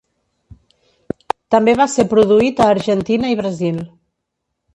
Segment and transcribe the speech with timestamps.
[1.55, 3.79] També va ser produït a Argentina i Brasil.